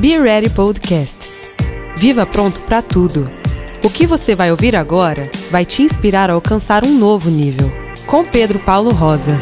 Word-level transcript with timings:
Be 0.00 0.18
Ready 0.18 0.48
Podcast. 0.48 1.18
Viva 1.98 2.24
pronto 2.24 2.58
para 2.62 2.80
tudo. 2.80 3.30
O 3.84 3.90
que 3.90 4.06
você 4.06 4.34
vai 4.34 4.50
ouvir 4.50 4.74
agora 4.74 5.30
vai 5.50 5.66
te 5.66 5.82
inspirar 5.82 6.30
a 6.30 6.32
alcançar 6.32 6.86
um 6.86 6.96
novo 6.96 7.28
nível. 7.28 7.70
Com 8.06 8.24
Pedro 8.24 8.58
Paulo 8.60 8.94
Rosa. 8.94 9.38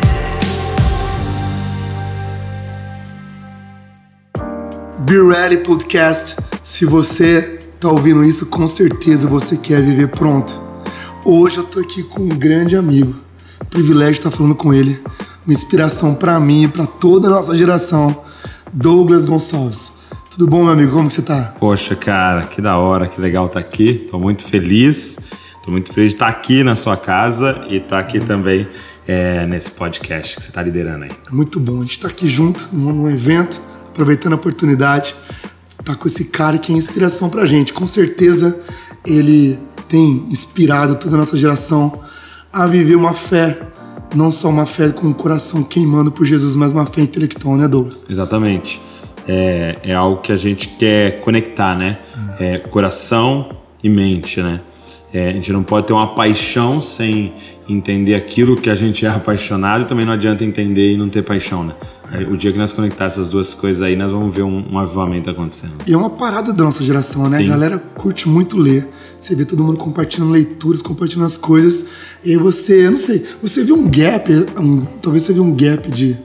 Be 5.07 5.23
Ready 5.33 5.59
Podcast. 5.59 6.35
Se 6.61 6.85
você 6.85 7.61
tá 7.79 7.89
ouvindo 7.89 8.25
isso, 8.25 8.47
com 8.47 8.67
certeza 8.67 9.29
você 9.29 9.57
quer 9.57 9.81
viver 9.81 10.09
pronto. 10.09 10.61
Hoje 11.25 11.59
eu 11.59 11.65
tô 11.65 11.79
aqui 11.79 12.03
com 12.03 12.23
um 12.23 12.37
grande 12.37 12.75
amigo. 12.75 13.15
Privilégio 13.71 14.19
estar 14.19 14.33
falando 14.33 14.57
com 14.57 14.75
ele. 14.75 15.01
Uma 15.47 15.55
inspiração 15.55 16.17
para 16.17 16.41
mim 16.41 16.65
e 16.65 16.69
para 16.69 16.85
toda 16.85 17.29
a 17.29 17.31
nossa 17.31 17.57
geração. 17.57 18.25
Douglas 18.73 19.25
Gonçalves. 19.25 19.98
Tudo 20.39 20.53
bom, 20.53 20.63
meu 20.63 20.73
amigo? 20.73 20.93
Como 20.93 21.09
que 21.09 21.15
você 21.15 21.23
tá? 21.23 21.53
Poxa, 21.59 21.97
cara, 21.97 22.45
que 22.45 22.63
da 22.63 22.79
hora, 22.79 23.09
que 23.09 23.21
legal 23.21 23.47
estar 23.47 23.61
tá 23.61 23.67
aqui. 23.67 24.07
Tô 24.09 24.21
muito 24.21 24.45
feliz. 24.45 25.19
Tô 25.65 25.73
muito 25.73 25.93
feliz 25.93 26.13
de 26.13 26.15
estar 26.15 26.27
tá 26.27 26.31
aqui 26.31 26.63
na 26.63 26.77
sua 26.77 26.97
casa 26.97 27.67
e 27.69 27.79
estar 27.79 27.89
tá 27.89 27.99
aqui 27.99 28.21
também 28.21 28.69
é, 29.05 29.45
nesse 29.49 29.73
podcast 29.73 30.37
que 30.37 30.43
você 30.45 30.51
está 30.51 30.63
liderando 30.63 31.07
aí. 31.07 31.11
É 31.29 31.35
muito 31.35 31.59
bom. 31.59 31.79
A 31.79 31.81
gente 31.81 31.99
tá 31.99 32.07
aqui 32.07 32.29
junto 32.29 32.69
num, 32.73 32.93
num 32.93 33.11
evento, 33.11 33.61
aproveitando 33.89 34.35
a 34.35 34.37
oportunidade. 34.37 35.13
Tá 35.85 35.97
com 35.97 36.07
esse 36.07 36.27
cara 36.27 36.57
que 36.57 36.73
é 36.73 36.77
inspiração 36.77 37.29
pra 37.29 37.45
gente. 37.45 37.73
Com 37.73 37.89
certeza 37.89 38.57
ele 39.05 39.59
tem 39.89 40.25
inspirado 40.31 40.95
toda 40.95 41.17
a 41.17 41.19
nossa 41.19 41.37
geração 41.37 42.01
a 42.53 42.65
viver 42.69 42.95
uma 42.95 43.13
fé 43.13 43.59
não 44.15 44.31
só 44.31 44.49
uma 44.51 44.67
fé 44.67 44.91
com 44.91 45.09
o 45.09 45.15
coração 45.15 45.65
queimando 45.65 46.13
por 46.13 46.25
Jesus, 46.25 46.55
mas 46.55 46.73
uma 46.73 46.87
fé 46.87 47.01
intelectual, 47.01 47.57
né, 47.57 47.67
Douglas? 47.67 48.07
Exatamente. 48.09 48.81
É, 49.29 49.77
é 49.85 49.95
algo 49.95 50.23
que 50.23 50.33
a 50.33 50.37
gente 50.37 50.69
quer 50.69 51.21
conectar, 51.21 51.77
né? 51.77 51.99
É, 52.41 52.59
coração 52.59 53.51
e 53.83 53.89
mente, 53.89 54.41
né? 54.43 54.61
É, 55.13 55.31
a 55.31 55.33
gente 55.33 55.53
não 55.53 55.63
pode 55.63 55.87
ter 55.87 55.95
uma 55.95 56.15
paixão 56.15 56.83
sem 56.83 57.33
entender 57.67 58.15
aquilo 58.15 58.57
que 58.57 58.69
a 58.69 58.75
gente 58.75 59.07
é 59.07 59.09
apaixonado 59.09 59.83
e 59.83 59.87
também 59.87 60.05
não 60.05 60.13
adianta 60.13 60.45
entender 60.45 60.93
e 60.93 60.97
não 60.99 61.09
ter 61.09 61.23
paixão, 61.23 61.65
né? 61.65 61.75
O 62.31 62.37
dia 62.37 62.53
que 62.53 62.59
nós 62.59 62.73
conectar 62.73 63.07
essas 63.07 63.29
duas 63.29 63.55
coisas 63.55 63.83
aí, 63.83 63.97
nós 63.97 64.11
vamos 64.11 64.35
ver 64.35 64.43
um, 64.43 64.65
um 64.71 64.79
avivamento 64.79 65.31
acontecendo. 65.31 65.75
E 65.87 65.93
é 65.93 65.97
uma 65.97 66.11
parada 66.11 66.53
da 66.53 66.65
nossa 66.65 66.83
geração, 66.83 67.29
né? 67.29 67.39
Sim. 67.39 67.47
A 67.47 67.49
galera 67.49 67.79
curte 67.79 68.29
muito 68.29 68.59
ler. 68.59 68.87
Você 69.19 69.35
vê 69.35 69.45
todo 69.45 69.65
mundo 69.65 69.79
compartilhando 69.79 70.31
leituras, 70.31 70.83
compartilhando 70.83 71.27
as 71.27 71.39
coisas. 71.39 71.87
E 72.23 72.31
aí 72.31 72.37
você, 72.37 72.87
eu 72.87 72.91
não 72.91 72.99
sei, 72.99 73.25
você 73.43 73.65
viu 73.65 73.77
um 73.77 73.89
gap, 73.89 74.31
um, 74.59 74.85
talvez 75.03 75.23
você 75.23 75.33
viu 75.33 75.43
um 75.43 75.55
gap 75.55 75.91
de, 75.91 76.19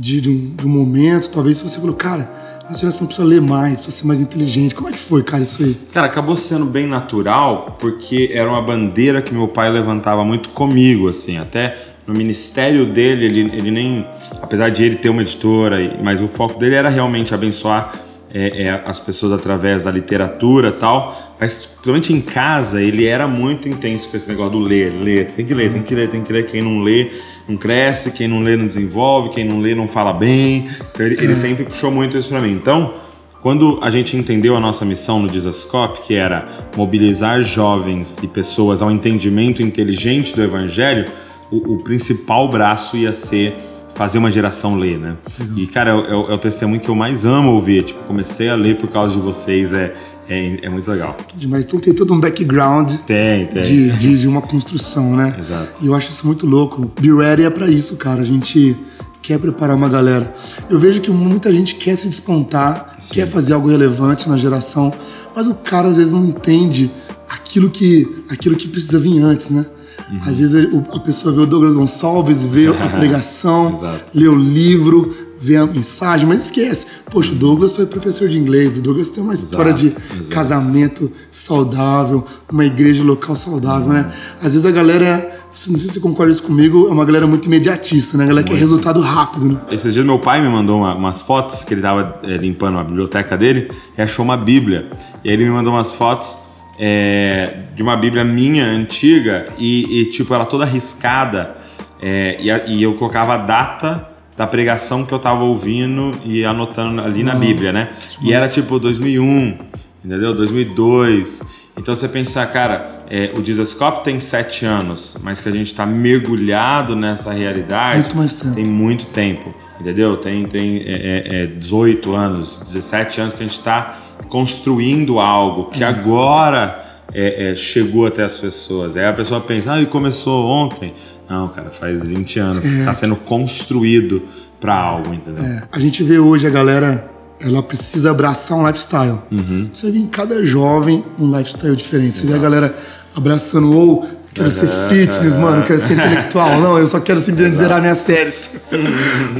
de, 0.00 0.20
de, 0.20 0.30
um, 0.30 0.56
de 0.56 0.66
um 0.66 0.70
momento, 0.70 1.30
talvez 1.30 1.58
você 1.58 1.78
falou, 1.78 1.94
cara 1.94 2.40
a 2.70 2.74
geração 2.74 3.04
precisa 3.04 3.26
ler 3.26 3.40
mais, 3.40 3.80
precisa 3.80 4.02
ser 4.02 4.06
mais 4.06 4.20
inteligente. 4.20 4.76
Como 4.76 4.88
é 4.88 4.92
que 4.92 4.98
foi, 4.98 5.24
cara, 5.24 5.42
isso 5.42 5.60
aí? 5.60 5.76
Cara, 5.92 6.06
acabou 6.06 6.36
sendo 6.36 6.66
bem 6.66 6.86
natural, 6.86 7.76
porque 7.80 8.30
era 8.32 8.48
uma 8.48 8.62
bandeira 8.62 9.20
que 9.20 9.34
meu 9.34 9.48
pai 9.48 9.68
levantava 9.68 10.24
muito 10.24 10.50
comigo, 10.50 11.08
assim, 11.08 11.36
até 11.36 11.76
no 12.06 12.14
ministério 12.14 12.86
dele, 12.86 13.24
ele, 13.24 13.40
ele 13.56 13.70
nem, 13.72 14.06
apesar 14.40 14.68
de 14.68 14.84
ele 14.84 14.96
ter 14.96 15.08
uma 15.08 15.22
editora, 15.22 15.98
mas 16.02 16.20
o 16.20 16.28
foco 16.28 16.58
dele 16.58 16.76
era 16.76 16.88
realmente 16.88 17.34
abençoar 17.34 17.92
é, 18.32 18.62
é, 18.62 18.82
as 18.84 18.98
pessoas 18.98 19.32
através 19.32 19.84
da 19.84 19.90
literatura 19.90 20.72
tal, 20.72 21.36
mas 21.38 21.66
principalmente 21.66 22.12
em 22.12 22.20
casa 22.20 22.82
ele 22.82 23.06
era 23.06 23.26
muito 23.26 23.68
intenso 23.68 24.08
com 24.08 24.16
esse 24.16 24.28
negócio 24.28 24.52
do 24.52 24.58
ler, 24.58 24.92
ler, 24.92 25.26
tem 25.26 25.44
que 25.44 25.54
ler, 25.54 25.72
tem 25.72 25.82
que 25.82 25.94
ler, 25.94 26.08
tem 26.08 26.22
que 26.22 26.32
ler, 26.32 26.46
quem 26.46 26.62
não 26.62 26.80
lê 26.80 27.10
não 27.48 27.56
cresce, 27.56 28.12
quem 28.12 28.28
não 28.28 28.40
lê 28.40 28.56
não 28.56 28.66
desenvolve, 28.66 29.30
quem 29.30 29.44
não 29.44 29.58
lê 29.58 29.74
não 29.74 29.88
fala 29.88 30.12
bem, 30.12 30.68
então 30.92 31.04
ele, 31.04 31.16
ele 31.16 31.34
sempre 31.34 31.64
puxou 31.64 31.90
muito 31.90 32.16
isso 32.16 32.28
para 32.28 32.40
mim, 32.40 32.52
então 32.52 32.94
quando 33.40 33.78
a 33.80 33.88
gente 33.88 34.16
entendeu 34.16 34.54
a 34.54 34.60
nossa 34.60 34.84
missão 34.84 35.18
no 35.18 35.28
Dizascope, 35.28 36.06
que 36.06 36.14
era 36.14 36.46
mobilizar 36.76 37.40
jovens 37.42 38.18
e 38.22 38.28
pessoas 38.28 38.82
ao 38.82 38.90
entendimento 38.90 39.62
inteligente 39.62 40.36
do 40.36 40.42
Evangelho, 40.42 41.10
o, 41.50 41.74
o 41.74 41.78
principal 41.82 42.48
braço 42.48 42.98
ia 42.98 43.12
ser 43.12 43.56
fazer 44.00 44.16
uma 44.16 44.30
geração 44.30 44.76
ler, 44.76 44.98
né? 44.98 45.14
E, 45.54 45.66
cara, 45.66 45.90
é, 45.90 45.94
é, 45.94 46.12
é, 46.12 46.14
o 46.14 46.38
testemunho 46.38 46.80
que 46.80 46.88
eu 46.88 46.94
mais 46.94 47.26
amo 47.26 47.50
ouvir. 47.50 47.84
Tipo, 47.84 48.02
comecei 48.04 48.48
a 48.48 48.54
ler 48.54 48.78
por 48.78 48.88
causa 48.88 49.14
de 49.14 49.20
vocês, 49.20 49.74
é, 49.74 49.92
é, 50.26 50.64
é 50.64 50.70
muito 50.70 50.90
legal. 50.90 51.14
Demais. 51.36 51.66
Então 51.66 51.78
tem 51.78 51.92
todo 51.92 52.14
um 52.14 52.18
background 52.18 52.90
tem, 53.06 53.44
tem. 53.48 53.60
De, 53.60 53.90
de, 53.90 54.18
de, 54.20 54.26
uma 54.26 54.40
construção, 54.40 55.14
né? 55.14 55.36
Exato. 55.38 55.84
E 55.84 55.86
eu 55.86 55.94
acho 55.94 56.10
isso 56.10 56.26
muito 56.26 56.46
louco. 56.46 56.90
Be 56.98 57.12
Ready 57.12 57.44
é 57.44 57.50
pra 57.50 57.68
isso, 57.68 57.94
cara. 57.96 58.22
A 58.22 58.24
gente 58.24 58.74
quer 59.20 59.38
preparar 59.38 59.76
uma 59.76 59.90
galera. 59.90 60.32
Eu 60.70 60.78
vejo 60.78 61.02
que 61.02 61.10
muita 61.10 61.52
gente 61.52 61.74
quer 61.74 61.94
se 61.94 62.08
despontar, 62.08 62.96
Sim. 62.98 63.12
quer 63.12 63.28
fazer 63.28 63.52
algo 63.52 63.68
relevante 63.68 64.30
na 64.30 64.38
geração, 64.38 64.90
mas 65.36 65.46
o 65.46 65.54
cara 65.56 65.88
às 65.88 65.98
vezes 65.98 66.14
não 66.14 66.24
entende 66.24 66.90
aquilo 67.28 67.68
que, 67.68 68.24
aquilo 68.30 68.56
que 68.56 68.66
precisa 68.66 68.98
vir 68.98 69.20
antes, 69.20 69.50
né? 69.50 69.66
Uhum. 70.10 70.20
Às 70.26 70.38
vezes 70.38 70.68
a 70.92 71.00
pessoa 71.00 71.34
vê 71.34 71.40
o 71.42 71.46
Douglas 71.46 71.74
Gonçalves, 71.74 72.44
vê 72.44 72.66
a 72.68 72.88
pregação, 72.88 73.78
lê 74.12 74.26
o 74.26 74.34
livro, 74.34 75.14
vê 75.38 75.56
a 75.56 75.66
mensagem, 75.66 76.26
mas 76.26 76.46
esquece. 76.46 76.86
Poxa, 77.10 77.32
o 77.32 77.34
Douglas 77.34 77.74
foi 77.74 77.86
professor 77.86 78.28
de 78.28 78.38
inglês, 78.38 78.76
o 78.76 78.82
Douglas 78.82 79.08
tem 79.08 79.22
uma 79.22 79.34
história 79.34 79.70
exato, 79.70 79.86
de 79.86 79.88
exato. 79.88 80.28
casamento 80.28 81.10
saudável, 81.30 82.24
uma 82.52 82.64
igreja 82.64 83.02
local 83.02 83.34
saudável, 83.36 83.88
né? 83.88 84.00
uhum. 84.00 84.06
né? 84.06 84.14
Às 84.38 84.52
vezes 84.52 84.66
a 84.66 84.70
galera 84.70 85.40
não 85.50 85.76
sei 85.76 85.88
se 85.88 85.94
você 85.94 86.00
concorda 86.00 86.32
isso 86.32 86.44
comigo, 86.44 86.88
é 86.88 86.92
uma 86.92 87.04
galera 87.04 87.26
muito 87.26 87.46
imediatista, 87.46 88.16
né? 88.16 88.22
A 88.22 88.26
galera 88.28 88.46
quer 88.46 88.54
resultado 88.54 89.00
rápido, 89.00 89.48
né? 89.48 89.58
Esses 89.70 89.92
dias 89.92 90.06
meu 90.06 90.18
pai 90.18 90.40
me 90.40 90.48
mandou 90.48 90.78
uma, 90.78 90.94
umas 90.94 91.22
fotos 91.22 91.64
que 91.64 91.74
ele 91.74 91.82
tava 91.82 92.20
é, 92.22 92.36
limpando 92.36 92.78
a 92.78 92.84
biblioteca 92.84 93.36
dele 93.36 93.68
e 93.98 94.00
achou 94.00 94.24
uma 94.24 94.36
bíblia. 94.36 94.90
E 95.24 95.28
aí 95.28 95.34
ele 95.34 95.44
me 95.44 95.50
mandou 95.50 95.72
umas 95.72 95.92
fotos 95.92 96.36
é, 96.82 97.56
de 97.76 97.82
uma 97.82 97.94
Bíblia 97.94 98.24
minha 98.24 98.64
antiga 98.64 99.48
e, 99.58 100.00
e 100.00 100.04
tipo, 100.06 100.32
ela 100.32 100.46
toda 100.46 100.64
riscada. 100.64 101.54
É, 102.00 102.38
e, 102.40 102.50
a, 102.50 102.64
e, 102.66 102.82
eu 102.82 102.94
colocava 102.94 103.34
a 103.34 103.36
data 103.36 104.08
da 104.34 104.46
pregação 104.46 105.04
que 105.04 105.12
eu 105.12 105.18
tava 105.18 105.44
ouvindo 105.44 106.18
e 106.24 106.42
anotando 106.42 107.02
ali 107.02 107.22
na 107.22 107.34
Bíblia, 107.34 107.70
né? 107.70 107.90
E 108.22 108.32
era 108.32 108.48
tipo 108.48 108.78
2001, 108.78 109.58
entendeu? 110.02 110.34
2002. 110.34 111.59
Então 111.80 111.96
você 111.96 112.06
pensar, 112.06 112.46
cara, 112.52 112.98
é, 113.08 113.32
o 113.34 113.40
Dizascope 113.40 114.04
tem 114.04 114.20
sete 114.20 114.66
anos, 114.66 115.16
mas 115.22 115.40
que 115.40 115.48
a 115.48 115.52
gente 115.52 115.68
está 115.68 115.86
mergulhado 115.86 116.94
nessa 116.94 117.32
realidade 117.32 118.00
muito 118.00 118.16
mais 118.18 118.34
tempo. 118.34 118.54
tem 118.54 118.64
muito 118.66 119.06
tempo, 119.06 119.54
entendeu? 119.80 120.18
Tem, 120.18 120.46
tem 120.46 120.82
é, 120.84 121.44
é, 121.44 121.46
18 121.46 122.12
é, 122.12 122.16
anos, 122.18 122.60
17 122.66 123.20
anos 123.22 123.32
que 123.32 123.42
a 123.42 123.46
gente 123.46 123.56
está 123.56 123.98
construindo 124.28 125.18
algo 125.18 125.70
que 125.70 125.82
agora 125.82 126.84
é, 127.14 127.52
é, 127.52 127.54
chegou 127.54 128.06
até 128.06 128.24
as 128.24 128.36
pessoas. 128.36 128.94
Aí 128.94 129.06
a 129.06 129.14
pessoa 129.14 129.40
pensa, 129.40 129.72
ah, 129.72 129.78
ele 129.78 129.86
começou 129.86 130.46
ontem. 130.46 130.92
Não, 131.26 131.48
cara, 131.48 131.70
faz 131.70 132.06
20 132.06 132.38
anos. 132.40 132.64
Está 132.66 132.90
é. 132.90 132.94
sendo 132.94 133.16
construído 133.16 134.22
para 134.60 134.74
algo, 134.74 135.14
entendeu? 135.14 135.42
É. 135.42 135.62
A 135.72 135.80
gente 135.80 136.02
vê 136.02 136.18
hoje 136.18 136.46
a 136.46 136.50
galera, 136.50 137.09
ela 137.40 137.62
precisa 137.62 138.10
abraçar 138.10 138.56
um 138.56 138.66
lifestyle. 138.66 139.18
Uhum. 139.30 139.68
Você 139.72 139.90
vê 139.90 139.98
em 139.98 140.06
cada 140.06 140.44
jovem 140.44 141.04
um 141.18 141.36
lifestyle 141.36 141.74
diferente. 141.74 142.18
Você 142.18 142.26
vê 142.26 142.34
a 142.34 142.38
galera 142.38 142.74
abraçando 143.14 143.72
ou 143.72 144.06
quero 144.34 144.50
ser 144.50 144.68
fitness, 144.88 145.36
mano, 145.36 145.62
quero 145.62 145.80
ser 145.80 145.94
intelectual. 145.94 146.60
Não, 146.60 146.78
eu 146.78 146.86
só 146.86 147.00
quero 147.00 147.20
simplesmente 147.20 147.56
zerar 147.56 147.80
minhas 147.80 147.98
séries. 147.98 148.50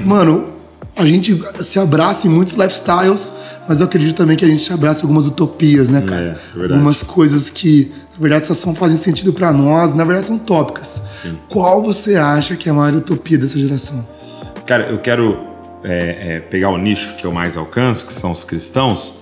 mano, 0.04 0.50
a 0.96 1.04
gente 1.04 1.40
se 1.62 1.78
abraça 1.78 2.26
em 2.26 2.30
muitos 2.30 2.54
lifestyles, 2.54 3.30
mas 3.68 3.80
eu 3.80 3.86
acredito 3.86 4.16
também 4.16 4.36
que 4.36 4.44
a 4.44 4.48
gente 4.48 4.72
abraça 4.72 5.02
algumas 5.02 5.26
utopias, 5.26 5.88
né, 5.88 6.00
cara? 6.00 6.38
É, 6.56 6.60
é 6.60 6.62
algumas 6.72 7.02
coisas 7.02 7.50
que, 7.50 7.92
na 8.14 8.20
verdade, 8.20 8.46
só 8.46 8.54
são, 8.54 8.74
fazem 8.74 8.96
sentido 8.96 9.32
para 9.32 9.52
nós, 9.52 9.94
na 9.94 10.04
verdade, 10.04 10.26
são 10.26 10.38
tópicas. 10.38 11.02
Sim. 11.22 11.38
Qual 11.48 11.82
você 11.82 12.16
acha 12.16 12.56
que 12.56 12.68
é 12.68 12.72
a 12.72 12.74
maior 12.74 12.96
utopia 12.96 13.38
dessa 13.38 13.58
geração? 13.58 14.06
Cara, 14.66 14.90
eu 14.90 14.98
quero 14.98 15.49
é, 15.84 16.36
é, 16.36 16.41
pegar 16.41 16.70
o 16.70 16.78
nicho 16.78 17.16
que 17.16 17.24
eu 17.24 17.32
mais 17.32 17.56
alcanço, 17.56 18.06
que 18.06 18.12
são 18.12 18.32
os 18.32 18.44
cristãos, 18.44 19.15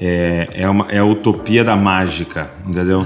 é, 0.00 0.48
é, 0.54 0.68
uma, 0.68 0.86
é 0.90 0.98
a 0.98 1.04
utopia 1.04 1.64
da 1.64 1.76
mágica, 1.76 2.50
entendeu? 2.66 3.04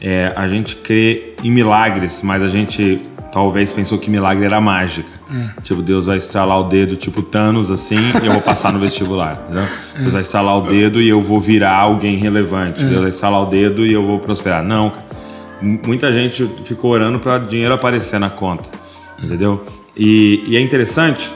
É, 0.00 0.32
a 0.34 0.48
gente 0.48 0.76
crê 0.76 1.34
em 1.44 1.50
milagres, 1.50 2.22
mas 2.22 2.42
a 2.42 2.48
gente 2.48 3.02
talvez 3.30 3.70
pensou 3.70 3.98
que 3.98 4.10
milagre 4.10 4.44
era 4.44 4.60
mágica. 4.60 5.08
É. 5.30 5.60
Tipo, 5.62 5.82
Deus 5.82 6.06
vai 6.06 6.16
estralar 6.16 6.58
o 6.58 6.64
dedo, 6.64 6.96
tipo 6.96 7.22
Thanos, 7.22 7.70
assim, 7.70 7.98
e 8.22 8.26
eu 8.26 8.32
vou 8.32 8.40
passar 8.40 8.72
no 8.72 8.78
vestibular. 8.80 9.42
Entendeu? 9.44 9.62
É. 9.62 9.98
Deus 10.00 10.12
vai 10.12 10.22
estralar 10.22 10.58
o 10.58 10.62
dedo 10.62 11.00
e 11.00 11.08
eu 11.08 11.22
vou 11.22 11.40
virar 11.40 11.76
alguém 11.76 12.16
relevante. 12.16 12.82
É. 12.82 12.86
Deus 12.86 13.00
vai 13.00 13.10
estralar 13.10 13.42
o 13.42 13.46
dedo 13.46 13.86
e 13.86 13.92
eu 13.92 14.04
vou 14.04 14.18
prosperar. 14.18 14.62
Não, 14.64 14.90
cara. 14.90 15.10
Muita 15.62 16.10
gente 16.10 16.50
ficou 16.64 16.90
orando 16.90 17.20
para 17.20 17.38
dinheiro 17.38 17.74
aparecer 17.74 18.18
na 18.18 18.30
conta. 18.30 18.68
Entendeu? 19.22 19.62
E, 19.94 20.42
e 20.46 20.56
é 20.56 20.60
interessante 20.60 21.30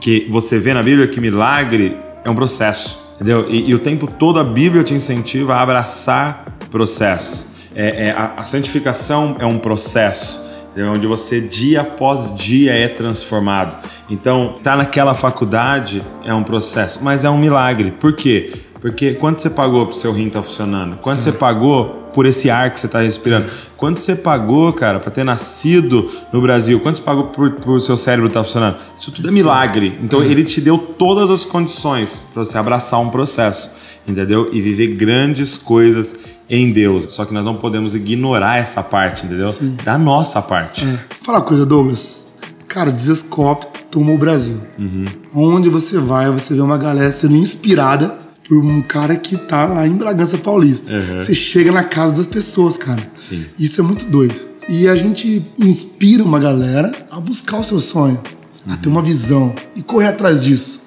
que 0.00 0.26
você 0.30 0.58
vê 0.58 0.74
na 0.74 0.82
Bíblia 0.82 1.06
que 1.08 1.20
milagre 1.20 1.96
é 2.24 2.30
um 2.30 2.34
processo. 2.34 2.98
Entendeu? 3.16 3.46
E, 3.48 3.70
e 3.70 3.74
o 3.74 3.78
tempo 3.78 4.06
todo 4.06 4.38
a 4.38 4.44
Bíblia 4.44 4.82
te 4.82 4.94
incentiva 4.94 5.54
a 5.54 5.62
abraçar 5.62 6.58
processos. 6.70 7.46
É, 7.74 8.08
é 8.08 8.10
a, 8.12 8.34
a 8.38 8.42
santificação 8.42 9.36
é 9.38 9.46
um 9.46 9.58
processo 9.58 10.46
onde 10.84 11.06
você 11.06 11.40
dia 11.40 11.80
após 11.80 12.34
dia 12.34 12.74
é 12.74 12.88
transformado. 12.88 13.82
Então, 14.10 14.54
tá 14.62 14.76
naquela 14.76 15.14
faculdade 15.14 16.02
é 16.24 16.34
um 16.34 16.42
processo, 16.42 17.02
mas 17.02 17.24
é 17.24 17.30
um 17.30 17.38
milagre. 17.38 17.92
Por 17.92 18.12
quê? 18.14 18.52
Porque 18.80 19.14
quanto 19.14 19.40
você 19.40 19.48
pagou 19.48 19.86
pro 19.86 19.96
seu 19.96 20.12
rim 20.12 20.26
estar 20.26 20.40
tá 20.40 20.42
funcionando? 20.42 20.96
Quanto 20.96 21.20
é. 21.20 21.22
você 21.22 21.32
pagou 21.32 22.05
por 22.16 22.24
esse 22.24 22.48
ar 22.48 22.70
que 22.70 22.80
você 22.80 22.86
está 22.86 23.02
respirando? 23.02 23.46
Quanto 23.76 24.00
você 24.00 24.16
pagou, 24.16 24.72
cara, 24.72 24.98
para 24.98 25.10
ter 25.10 25.22
nascido 25.22 26.10
no 26.32 26.40
Brasil? 26.40 26.80
Quanto 26.80 26.96
você 26.96 27.02
pagou 27.02 27.24
por, 27.24 27.56
por 27.56 27.78
seu 27.82 27.94
cérebro 27.94 28.28
estar 28.28 28.40
tá 28.40 28.44
funcionando? 28.44 28.78
Isso 28.98 29.12
tudo 29.12 29.28
é 29.28 29.30
milagre. 29.30 29.98
Então 30.02 30.22
ele 30.22 30.42
te 30.42 30.62
deu 30.62 30.78
todas 30.78 31.28
as 31.28 31.44
condições 31.44 32.24
para 32.32 32.42
você 32.42 32.56
abraçar 32.56 32.98
um 33.00 33.10
processo, 33.10 33.70
entendeu? 34.08 34.48
E 34.50 34.62
viver 34.62 34.94
grandes 34.94 35.58
coisas 35.58 36.16
em 36.48 36.72
Deus. 36.72 37.04
Só 37.10 37.26
que 37.26 37.34
nós 37.34 37.44
não 37.44 37.56
podemos 37.56 37.94
ignorar 37.94 38.56
essa 38.56 38.82
parte, 38.82 39.26
entendeu? 39.26 39.50
Sim. 39.50 39.76
Da 39.84 39.98
nossa 39.98 40.40
parte. 40.40 40.86
É. 40.86 40.98
Fala 41.22 41.40
uma 41.40 41.44
coisa, 41.44 41.66
Douglas. 41.66 42.28
Cara, 42.66 42.90
Desescope 42.90 43.66
tomou 43.90 44.14
o 44.14 44.18
Brasil. 44.18 44.58
Uhum. 44.78 45.04
Onde 45.34 45.68
você 45.68 45.98
vai, 45.98 46.30
você 46.30 46.54
vê 46.54 46.62
uma 46.62 46.78
galera 46.78 47.12
sendo 47.12 47.36
inspirada 47.36 48.25
por 48.48 48.58
um 48.58 48.80
cara 48.82 49.16
que 49.16 49.36
tá 49.36 49.66
lá 49.66 49.86
em 49.86 49.92
Bragança 49.92 50.38
Paulista. 50.38 50.92
Uhum. 50.92 51.18
Você 51.18 51.34
chega 51.34 51.72
na 51.72 51.84
casa 51.84 52.14
das 52.14 52.26
pessoas, 52.26 52.76
cara. 52.76 53.02
Sim. 53.18 53.44
Isso 53.58 53.80
é 53.80 53.84
muito 53.84 54.04
doido. 54.06 54.40
E 54.68 54.88
a 54.88 54.94
gente 54.94 55.44
inspira 55.58 56.22
uma 56.22 56.38
galera 56.38 56.92
a 57.10 57.20
buscar 57.20 57.58
o 57.58 57.64
seu 57.64 57.80
sonho, 57.80 58.20
uhum. 58.66 58.72
a 58.72 58.76
ter 58.76 58.88
uma 58.88 59.02
visão 59.02 59.54
e 59.74 59.82
correr 59.82 60.08
atrás 60.08 60.40
disso. 60.40 60.82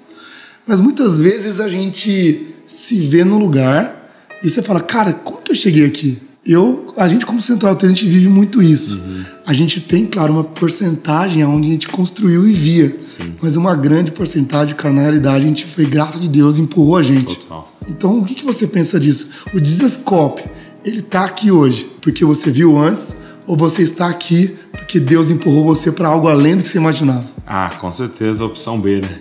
Mas 0.66 0.80
muitas 0.80 1.18
vezes 1.18 1.60
a 1.60 1.68
gente 1.68 2.48
se 2.66 3.00
vê 3.00 3.24
no 3.24 3.38
lugar 3.38 4.10
e 4.44 4.50
você 4.50 4.62
fala, 4.62 4.80
cara, 4.80 5.14
como 5.14 5.42
que 5.42 5.52
eu 5.52 5.56
cheguei 5.56 5.86
aqui? 5.86 6.18
Eu, 6.50 6.88
a 6.98 7.08
gente 7.08 7.28
como 7.28 7.40
Central 7.40 7.76
T, 7.76 7.86
a 7.86 7.90
gente 7.90 8.08
vive 8.08 8.28
muito 8.28 8.60
isso. 8.60 8.98
Uhum. 8.98 9.24
A 9.46 9.54
gente 9.54 9.80
tem, 9.80 10.08
claro, 10.08 10.34
uma 10.34 10.44
porcentagem 10.44 11.46
onde 11.46 11.68
a 11.68 11.72
gente 11.74 11.88
construiu 11.88 12.48
e 12.48 12.52
via. 12.52 13.00
Sim. 13.06 13.36
Mas 13.40 13.56
uma 13.56 13.76
grande 13.76 14.12
porcentagem, 14.12 14.74
cara, 14.74 14.92
na 14.92 15.02
realidade, 15.02 15.46
a 15.46 15.48
gente 15.48 15.64
foi, 15.64 15.86
graças 15.86 16.24
a 16.24 16.28
Deus, 16.28 16.58
empurrou 16.58 16.98
a 16.98 17.04
gente. 17.04 17.38
Total. 17.38 17.72
Então, 17.88 18.18
o 18.18 18.26
que, 18.26 18.34
que 18.34 18.44
você 18.44 18.66
pensa 18.66 19.00
disso? 19.00 19.30
O 19.54 19.62
Desescope, 19.62 20.42
ele 20.84 21.04
tá 21.04 21.24
aqui 21.24 21.52
hoje 21.52 21.88
porque 22.02 22.26
você 22.26 22.50
viu 22.50 22.76
antes 22.76 23.16
ou 23.46 23.56
você 23.56 23.84
está 23.84 24.08
aqui 24.08 24.56
porque 24.72 25.00
Deus 25.00 25.30
empurrou 25.30 25.66
você 25.66 25.92
para 25.92 26.08
algo 26.08 26.28
além 26.28 26.58
do 26.58 26.64
que 26.64 26.70
você 26.70 26.80
imaginava? 26.80 27.26
Ah, 27.46 27.76
com 27.80 27.92
certeza 27.92 28.44
a 28.44 28.48
opção 28.48 28.82
B, 28.82 29.02
né? 29.02 29.20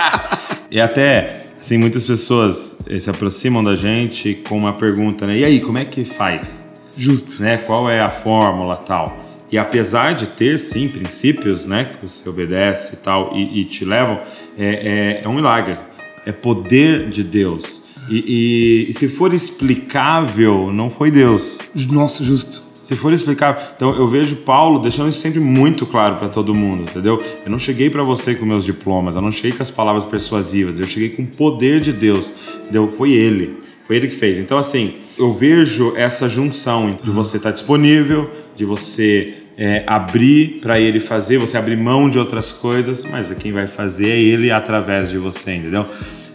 e 0.70 0.80
até 0.80 1.43
Sim, 1.64 1.78
muitas 1.78 2.04
pessoas 2.04 2.76
eh, 2.86 3.00
se 3.00 3.08
aproximam 3.08 3.64
da 3.64 3.74
gente 3.74 4.34
com 4.46 4.58
uma 4.58 4.74
pergunta, 4.74 5.26
né? 5.26 5.38
E 5.38 5.44
aí, 5.46 5.60
como 5.60 5.78
é 5.78 5.84
que 5.86 6.04
faz? 6.04 6.74
Justo. 6.94 7.42
Né? 7.42 7.56
Qual 7.56 7.88
é 7.88 8.02
a 8.02 8.10
fórmula 8.10 8.76
tal? 8.76 9.16
E 9.50 9.56
apesar 9.56 10.14
de 10.14 10.26
ter, 10.26 10.58
sim, 10.58 10.88
princípios, 10.88 11.64
né? 11.64 11.86
Que 11.86 12.06
você 12.06 12.28
obedece 12.28 12.96
e 12.96 12.96
tal 12.98 13.34
e, 13.34 13.62
e 13.62 13.64
te 13.64 13.82
levam, 13.82 14.20
é, 14.58 15.20
é, 15.22 15.24
é, 15.24 15.26
um 15.26 15.32
milagre. 15.32 15.78
É 16.26 16.32
poder 16.32 17.08
de 17.08 17.24
Deus. 17.24 17.96
E, 18.10 18.84
e, 18.86 18.90
e 18.90 18.92
se 18.92 19.08
for 19.08 19.32
explicável, 19.32 20.70
não 20.70 20.90
foi 20.90 21.10
Deus. 21.10 21.58
Nossa, 21.90 22.22
justo. 22.22 22.63
Se 22.84 22.94
for 22.94 23.14
explicar, 23.14 23.72
então 23.74 23.96
eu 23.96 24.06
vejo 24.06 24.36
Paulo 24.36 24.78
deixando 24.78 25.08
isso 25.08 25.18
sempre 25.18 25.40
muito 25.40 25.86
claro 25.86 26.16
para 26.16 26.28
todo 26.28 26.54
mundo, 26.54 26.82
entendeu? 26.82 27.20
Eu 27.42 27.50
não 27.50 27.58
cheguei 27.58 27.88
para 27.88 28.02
você 28.02 28.34
com 28.34 28.44
meus 28.44 28.62
diplomas, 28.62 29.16
eu 29.16 29.22
não 29.22 29.32
cheguei 29.32 29.52
com 29.52 29.62
as 29.62 29.70
palavras 29.70 30.04
persuasivas, 30.04 30.78
eu 30.78 30.86
cheguei 30.86 31.08
com 31.08 31.22
o 31.22 31.26
poder 31.26 31.80
de 31.80 31.94
Deus, 31.94 32.30
entendeu? 32.62 32.86
Foi 32.86 33.12
ele, 33.12 33.56
foi 33.86 33.96
ele 33.96 34.08
que 34.08 34.14
fez. 34.14 34.38
Então 34.38 34.58
assim, 34.58 34.96
eu 35.18 35.30
vejo 35.30 35.94
essa 35.96 36.28
junção 36.28 36.94
de 37.02 37.08
você 37.08 37.38
estar 37.38 37.48
tá 37.48 37.54
disponível, 37.54 38.30
de 38.54 38.66
você 38.66 39.32
é, 39.56 39.82
abrir 39.86 40.60
para 40.60 40.78
ele 40.78 41.00
fazer, 41.00 41.38
você 41.38 41.56
abrir 41.56 41.78
mão 41.78 42.10
de 42.10 42.18
outras 42.18 42.52
coisas, 42.52 43.06
mas 43.10 43.32
quem 43.32 43.50
vai 43.50 43.66
fazer 43.66 44.10
é 44.10 44.20
ele 44.20 44.50
através 44.50 45.10
de 45.10 45.16
você, 45.16 45.54
entendeu? 45.54 45.86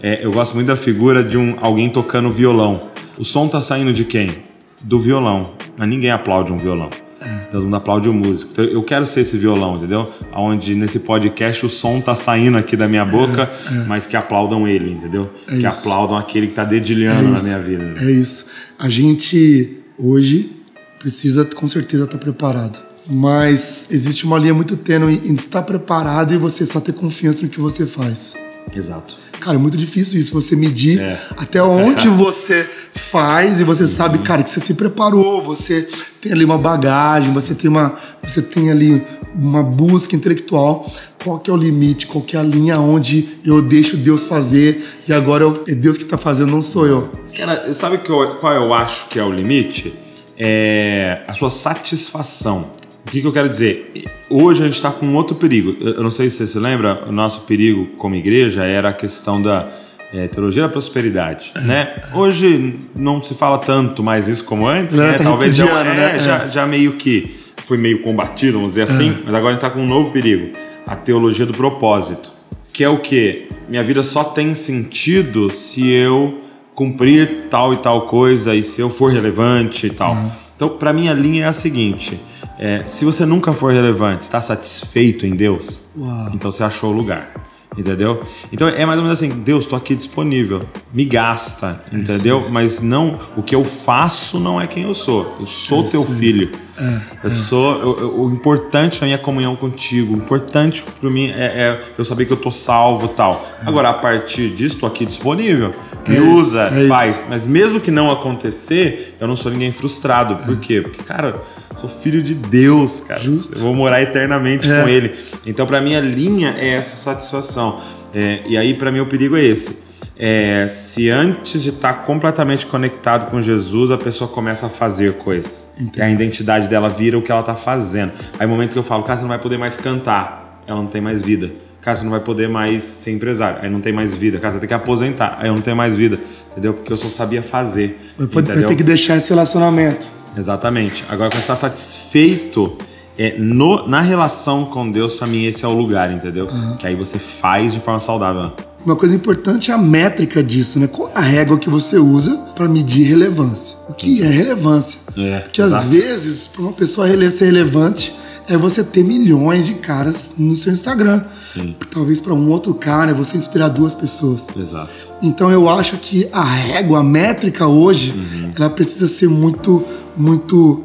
É, 0.02 0.25
eu 0.25 0.31
gosto 0.31 0.56
muito 0.56 0.68
da 0.68 0.75
figura 0.75 1.24
de 1.24 1.38
um 1.38 1.57
alguém 1.62 1.92
tocando 1.92 2.31
violão. 2.31 2.90
O 3.19 3.24
som 3.24 3.48
tá 3.48 3.62
saindo 3.62 3.94
de 3.94 4.04
quem? 4.04 4.49
Do 4.81 5.00
violão. 5.00 5.54
Mas 5.78 5.88
ninguém 5.88 6.12
aplaude 6.12 6.52
um 6.52 6.58
violão. 6.58 6.90
É. 7.22 7.40
Todo 7.52 7.64
mundo 7.64 7.76
aplaude 7.76 8.08
o 8.08 8.14
músico. 8.14 8.52
Então, 8.52 8.66
eu 8.66 8.81
quero 8.81 9.06
ser 9.06 9.22
esse 9.22 9.38
violão, 9.38 9.78
entendeu? 9.78 10.12
Onde 10.34 10.76
nesse 10.76 11.00
podcast 11.00 11.66
o 11.66 11.70
som 11.70 12.00
tá 12.00 12.16
saindo 12.16 12.58
aqui 12.58 12.78
da 12.78 12.88
minha 12.88 13.06
boca, 13.06 13.52
é, 13.72 13.76
é. 13.76 13.86
mas 13.86 14.08
que 14.08 14.16
aplaudam 14.16 14.68
ele, 14.68 14.92
entendeu? 14.92 15.30
É 15.48 15.52
que 15.52 15.58
isso. 15.58 15.68
aplaudam 15.68 16.18
aquele 16.18 16.48
que 16.48 16.54
tá 16.54 16.64
dedilhando 16.64 17.28
é 17.28 17.31
na 17.31 17.44
minha 17.44 17.60
vida. 17.60 17.94
É 17.98 18.12
isso. 18.12 18.46
A 18.78 18.90
gente 18.90 19.78
hoje 19.98 20.52
precisa 21.00 21.46
com 21.46 21.68
certeza 21.68 22.06
estar 22.06 22.18
tá 22.18 22.24
preparado. 22.24 22.80
Mas 23.12 23.88
existe 23.90 24.24
uma 24.24 24.38
linha 24.38 24.54
muito 24.54 24.78
tênue 24.78 25.20
em 25.26 25.34
estar 25.34 25.64
preparado 25.64 26.34
e 26.34 26.38
você 26.38 26.66
só 26.66 26.80
ter 26.80 26.94
confiança 26.94 27.44
no 27.44 27.50
que 27.50 27.60
você 27.60 27.86
faz. 27.86 28.36
Exato. 28.74 29.18
Cara, 29.39 29.56
é 29.56 29.59
muito 29.59 29.77
difícil 29.77 30.19
isso, 30.19 30.33
você 30.33 30.56
medir 30.56 31.00
é. 31.00 31.19
até 31.38 31.62
onde 31.63 32.07
você 32.09 32.69
faz 32.94 33.59
e 33.59 33.63
você 33.63 33.83
uhum. 33.83 33.89
sabe, 33.89 34.19
cara, 34.19 34.44
que 34.44 34.50
você 34.50 34.59
se 34.59 34.74
preparou, 34.74 35.41
você 35.41 35.88
tem 36.21 36.31
ali 36.31 36.44
uma 36.44 36.57
bagagem, 36.57 37.31
você 37.31 37.56
tem 37.56 37.69
uma, 37.69 37.95
você 38.21 38.41
tem 38.41 38.69
ali 38.69 39.01
uma 39.36 39.63
busca 39.63 40.15
intelectual. 40.15 40.86
Qual 41.24 41.39
que 41.39 41.50
é 41.50 41.53
o 41.53 41.57
limite? 41.57 42.07
Qual 42.07 42.24
que 42.24 42.38
é 42.38 42.39
a 42.39 42.44
linha 42.44 42.80
onde 42.80 43.39
eu 43.45 43.62
deixo 43.62 43.97
Deus 43.97 44.24
fazer 44.25 44.81
e 45.07 45.13
agora 45.13 45.45
é 45.68 45.75
Deus 45.75 45.97
que 45.97 46.03
está 46.03 46.18
fazendo, 46.18 46.51
não 46.51 46.62
sou 46.62 46.88
eu? 46.88 47.09
Cara, 47.35 47.74
sabe 47.74 48.00
qual 48.00 48.53
eu 48.53 48.74
acho 48.74 49.07
que 49.09 49.19
é 49.19 49.24
o 49.24 49.31
limite? 49.31 49.94
É 50.38 51.21
a 51.27 51.33
sua 51.33 51.50
satisfação. 51.50 52.79
O 53.06 53.12
que, 53.12 53.22
que 53.22 53.28
eu 53.28 53.34
quero 53.34 53.50
dizer? 53.50 53.92
Hoje 54.30 54.62
a 54.62 54.66
gente 54.66 54.75
está 54.75 54.92
com 54.92 55.06
um 55.06 55.16
outro 55.16 55.36
perigo. 55.36 55.75
Eu 55.80 56.04
não 56.04 56.12
sei 56.12 56.30
se 56.30 56.38
você 56.38 56.48
se 56.48 56.60
lembra, 56.60 57.06
o 57.07 57.12
nosso 57.12 57.42
perigo 57.42 57.88
como 57.98 58.16
igreja 58.16 58.63
era 58.63 58.90
a 58.90 58.94
questão 58.94 59.42
da 59.42 59.69
é, 60.13 60.28
teologia 60.28 60.63
da 60.63 60.69
prosperidade, 60.69 61.51
é. 61.56 61.62
né? 61.62 61.96
Hoje 62.13 62.78
não 62.96 63.22
se 63.22 63.34
fala 63.36 63.57
tanto 63.57 64.04
mais 64.04 64.28
isso 64.28 64.44
como 64.44 64.68
antes, 64.68 64.98
não, 64.98 65.06
né? 65.06 65.13
Tá 65.13 65.24
Talvez 65.24 65.56
já, 65.56 65.66
é, 65.66 65.84
né? 65.84 66.19
já, 66.19 66.48
já, 66.48 66.66
meio 66.66 66.94
que 66.94 67.36
foi 67.57 67.78
meio 67.78 68.01
combatido, 68.01 68.54
vamos 68.54 68.72
dizer 68.72 68.84
assim, 68.84 69.16
mas 69.24 69.34
agora 69.34 69.50
a 69.50 69.52
gente 69.52 69.63
está 69.63 69.69
com 69.69 69.81
um 69.81 69.88
novo 69.88 70.12
perigo, 70.12 70.56
a 70.88 70.95
teologia 70.95 71.45
do 71.45 71.54
propósito, 71.54 72.31
que 72.74 72.84
é 72.84 72.90
o 72.90 72.98
que 72.98 73.48
minha 73.68 73.84
vida 73.84 74.02
só 74.02 74.24
tem 74.24 74.56
sentido 74.56 75.56
se 75.56 75.88
eu 75.88 76.42
cumprir 76.74 77.48
tal 77.50 77.74
e 77.74 77.78
tal 77.78 78.07
coisa 78.07 78.56
e 78.56 78.63
se 78.63 78.81
eu 78.81 78.90
for 78.90 79.12
relevante 79.12 79.86
e 79.88 79.90
tal. 79.92 80.18
Então, 80.56 80.69
para 80.69 80.92
mim 80.92 81.07
a 81.07 81.13
linha 81.13 81.45
é 81.45 81.48
a 81.48 81.54
seguinte: 81.54 82.19
é, 82.59 82.83
se 82.85 83.06
você 83.06 83.25
nunca 83.25 83.53
for 83.53 83.71
relevante, 83.71 84.23
está 84.23 84.41
satisfeito 84.41 85.25
em 85.25 85.33
Deus, 85.33 85.85
Uau. 85.97 86.31
então 86.33 86.51
você 86.51 86.61
achou 86.61 86.91
o 86.91 86.94
lugar. 86.94 87.31
Entendeu? 87.77 88.21
Então 88.51 88.67
é 88.67 88.83
mais 88.83 88.97
ou 88.97 89.06
menos 89.06 89.19
assim, 89.19 89.29
Deus, 89.29 89.63
estou 89.63 89.77
aqui 89.77 89.94
disponível, 89.95 90.63
me 90.91 91.06
gasta, 91.06 91.81
é 91.94 91.95
entendeu? 91.95 92.44
Sim. 92.44 92.51
Mas 92.51 92.81
não, 92.81 93.18
o 93.37 93.44
que 93.44 93.54
eu 93.56 93.63
faço 93.63 94.39
não 94.39 94.59
é 94.59 94.66
quem 94.66 94.83
eu 94.83 94.94
sou. 94.94 95.37
Eu 95.39 95.45
sou 95.45 95.85
é 95.85 95.87
teu 95.87 96.01
sim. 96.01 96.18
filho. 96.18 96.51
É, 96.78 97.01
eu 97.23 97.30
é. 97.30 97.33
sou 97.33 97.80
eu, 97.80 97.97
eu, 97.99 98.19
o 98.21 98.31
importante 98.31 98.97
para 98.97 99.06
mim 99.06 99.13
é 99.13 99.16
a 99.16 99.19
comunhão 99.19 99.56
contigo. 99.56 100.16
O 100.16 100.18
importante 100.18 100.83
para 100.99 101.09
mim 101.11 101.28
é, 101.30 101.44
é, 101.44 101.81
eu 101.95 102.04
saber 102.04 102.25
que 102.25 102.33
eu 102.33 102.37
tô 102.37 102.49
salvo, 102.49 103.07
tal. 103.07 103.47
Agora 103.66 103.89
a 103.89 103.94
partir 103.94 104.49
disso, 104.49 104.75
estou 104.75 104.87
aqui 104.87 105.06
disponível. 105.06 105.73
Me 106.07 106.18
é 106.18 106.21
usa, 106.21 106.69
faz. 106.87 107.27
Mas 107.29 107.45
mesmo 107.45 107.79
que 107.79 107.91
não 107.91 108.09
acontecer, 108.09 109.15
eu 109.19 109.27
não 109.27 109.35
sou 109.35 109.51
ninguém 109.51 109.71
frustrado. 109.71 110.44
Por 110.44 110.59
quê? 110.59 110.81
Porque 110.81 111.03
cara, 111.03 111.41
sou 111.75 111.89
filho 111.89 112.21
de 112.21 112.33
Deus, 112.33 113.01
cara. 113.01 113.19
Justo. 113.19 113.57
Eu 113.57 113.63
vou 113.63 113.75
morar 113.75 114.01
eternamente 114.01 114.68
com 114.68 114.87
Ele. 114.87 115.13
Então 115.45 115.65
para 115.68 115.81
mim 115.81 115.95
a 115.95 116.01
linha 116.01 116.56
é 116.57 116.69
essa 116.69 116.95
satisfação 116.95 117.79
é, 118.13 118.41
e 118.45 118.57
aí, 118.57 118.73
para 118.73 118.91
mim, 118.91 118.99
o 118.99 119.06
perigo 119.06 119.37
é 119.37 119.44
esse. 119.44 119.87
É, 120.18 120.68
se 120.68 121.09
antes 121.09 121.63
de 121.63 121.69
estar 121.69 121.94
tá 121.94 121.99
completamente 122.01 122.65
conectado 122.65 123.29
com 123.29 123.41
Jesus, 123.41 123.89
a 123.91 123.97
pessoa 123.97 124.29
começa 124.29 124.65
a 124.65 124.69
fazer 124.69 125.13
coisas. 125.13 125.73
E 125.95 126.01
a 126.01 126.09
identidade 126.09 126.68
dela 126.68 126.89
vira 126.89 127.18
o 127.18 127.21
que 127.21 127.31
ela 127.31 127.41
está 127.41 127.56
fazendo. 127.56 128.11
Aí, 128.37 128.45
momento 128.45 128.73
que 128.73 128.79
eu 128.79 128.83
falo, 128.83 129.03
cara, 129.03 129.18
você 129.18 129.21
não 129.21 129.29
vai 129.29 129.39
poder 129.39 129.57
mais 129.57 129.77
cantar, 129.77 130.61
ela 130.68 130.81
não 130.81 130.87
tem 130.87 131.01
mais 131.01 131.21
vida. 131.21 131.51
Cara, 131.81 131.95
você 131.95 132.04
não 132.04 132.12
vai 132.12 132.19
poder 132.19 132.50
mais 132.50 132.83
ser 132.83 133.12
empresário, 133.12 133.59
aí 133.62 133.69
não 133.69 133.80
tem 133.80 133.94
mais 133.94 134.14
vida. 134.14 134.38
Cara, 134.38 134.52
você 134.52 134.57
vai 134.57 134.62
ter 134.62 134.68
que 134.68 134.74
aposentar, 134.74 135.38
aí 135.40 135.48
eu 135.48 135.54
não 135.54 135.62
tenho 135.62 135.78
mais 135.78 135.95
vida. 135.95 136.19
Entendeu? 136.52 136.74
Porque 136.74 136.92
eu 136.92 136.98
só 136.98 137.07
sabia 137.07 137.42
fazer. 137.42 138.00
Vai, 138.18 138.44
vai 138.44 138.64
ter 138.64 138.76
que 138.76 138.83
deixar 138.83 139.16
esse 139.16 139.30
relacionamento. 139.30 140.06
Exatamente. 140.38 141.06
Agora, 141.09 141.30
quando 141.30 141.42
você 141.42 141.52
está 141.52 141.56
satisfeito 141.56 142.78
é, 143.18 143.38
no, 143.38 143.88
na 143.88 144.02
relação 144.02 144.66
com 144.66 144.90
Deus, 144.92 145.16
pra 145.16 145.28
mim, 145.28 145.45
esse 145.45 145.64
é 145.64 145.68
o 145.68 145.74
lugar, 145.74 146.12
entendeu? 146.12 146.48
Uhum. 146.48 146.78
Que 146.78 146.88
aí 146.88 146.95
você 146.95 147.18
faz 147.18 147.74
de 147.74 147.80
forma 147.80 148.00
saudável. 148.00 148.52
Uma 148.86 148.95
coisa 148.95 149.14
importante 149.14 149.71
é 149.71 149.74
a 149.74 149.78
métrica 149.78 150.42
disso, 150.42 150.80
né? 150.80 150.88
Qual 150.88 151.09
é 151.09 151.18
a 151.18 151.21
régua 151.21 151.59
que 151.59 151.69
você 151.69 151.98
usa 151.98 152.38
para 152.56 152.68
medir 152.69 153.07
relevância? 153.07 153.76
O 153.90 153.94
que 153.94 154.24
é 154.24 154.28
relevância? 154.28 155.00
É, 155.18 155.40
Porque 155.40 155.62
exato. 155.62 155.86
às 155.86 155.94
vezes, 155.94 156.48
para 156.48 156.62
uma 156.62 156.74
pessoa 156.74 157.07
ser 157.30 157.45
relevante, 157.45 158.16
é 158.49 158.57
você 158.57 158.83
ter 158.83 159.03
milhões 159.03 159.68
de 159.68 159.75
caras 159.75 160.33
no 160.37 160.56
seu 160.56 160.73
Instagram. 160.73 161.23
Sim. 161.53 161.75
Talvez 161.91 162.19
para 162.19 162.33
um 162.33 162.49
outro 162.49 162.73
cara 162.73 163.11
é 163.11 163.13
você 163.13 163.37
inspirar 163.37 163.69
duas 163.69 163.94
pessoas. 163.94 164.47
Exato. 164.57 164.89
Então 165.21 165.51
eu 165.51 165.69
acho 165.69 165.97
que 165.97 166.27
a 166.31 166.44
régua, 166.44 166.99
a 166.99 167.03
métrica 167.03 167.68
hoje, 167.68 168.11
uhum. 168.11 168.51
ela 168.57 168.69
precisa 168.69 169.07
ser 169.07 169.29
muito, 169.29 169.83
muito 170.18 170.83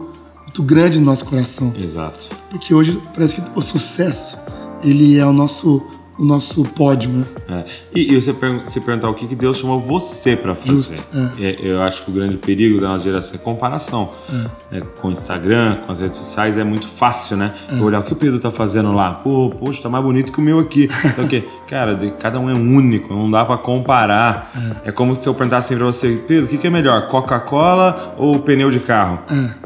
muito 0.54 0.62
grande 0.62 1.00
no 1.00 1.06
nosso 1.06 1.24
coração. 1.24 1.74
Exato. 1.76 2.28
Porque 2.48 2.72
hoje 2.72 3.00
parece 3.12 3.34
que 3.34 3.42
o 3.56 3.60
sucesso, 3.60 4.38
ele 4.84 5.18
é 5.18 5.26
o 5.26 5.32
nosso 5.32 5.82
o 6.18 6.24
nosso 6.24 6.64
pódio, 6.64 7.10
né? 7.10 7.24
É. 7.48 7.64
E, 7.94 8.12
e 8.12 8.20
você 8.20 8.32
per 8.32 8.62
se 8.66 8.80
perguntar 8.80 9.08
o 9.08 9.14
que, 9.14 9.26
que 9.26 9.34
Deus 9.34 9.58
chamou 9.58 9.80
você 9.80 10.36
para 10.36 10.54
fazer. 10.54 10.74
Justo, 10.74 11.02
é. 11.40 11.56
eu 11.60 11.82
acho 11.82 12.02
que 12.04 12.10
o 12.10 12.14
grande 12.14 12.36
perigo 12.36 12.80
da 12.80 12.88
nossa 12.88 13.04
geração 13.04 13.34
é 13.34 13.38
comparação. 13.38 14.10
É. 14.72 14.80
com 15.00 15.08
o 15.08 15.12
Instagram, 15.12 15.76
com 15.86 15.92
as 15.92 16.00
redes 16.00 16.18
sociais, 16.18 16.56
é 16.56 16.64
muito 16.64 16.86
fácil, 16.86 17.36
né? 17.36 17.52
É. 17.70 17.80
Olhar 17.80 18.00
o 18.00 18.02
que 18.02 18.12
o 18.12 18.16
Pedro 18.16 18.38
tá 18.38 18.50
fazendo 18.50 18.92
lá. 18.92 19.12
Pô, 19.12 19.50
poxa, 19.50 19.82
tá 19.82 19.88
mais 19.88 20.04
bonito 20.04 20.32
que 20.32 20.38
o 20.38 20.42
meu 20.42 20.58
aqui. 20.58 20.88
Então, 21.14 21.26
o 21.26 21.28
quê? 21.28 21.44
Cara, 21.68 21.96
cada 22.18 22.40
um 22.40 22.50
é 22.50 22.54
único, 22.54 23.14
não 23.14 23.30
dá 23.30 23.44
para 23.44 23.56
comparar. 23.58 24.50
É. 24.84 24.90
como 24.90 25.14
se 25.14 25.28
eu 25.28 25.34
perguntasse 25.34 25.72
assim 25.72 25.76
pra 25.76 25.86
você, 25.86 26.22
Pedro, 26.26 26.46
o 26.46 26.48
que, 26.48 26.58
que 26.58 26.66
é 26.66 26.70
melhor, 26.70 27.06
Coca-Cola 27.08 28.14
ou 28.18 28.38
pneu 28.40 28.70
de 28.70 28.80
carro? 28.80 29.20